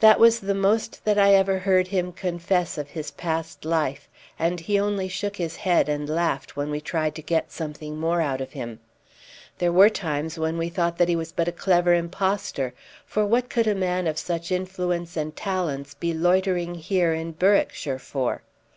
[0.00, 4.58] That was the most that I ever heard him confess of his past life, and
[4.58, 8.40] he only shook his head and laughed when we tried to get something more out
[8.40, 8.80] of him.
[9.58, 12.74] There were times when we thought that he was but a clever impostor;
[13.06, 18.00] for what could a man of such influence and talents be loitering here in Berwickshire
[18.00, 18.42] for?